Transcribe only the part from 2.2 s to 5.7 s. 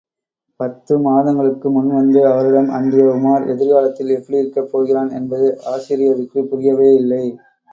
அவரிடம் அண்டிய உமார் எதிர்காலத்தில் எப்படியிருக்கப் போகிறான் என்பது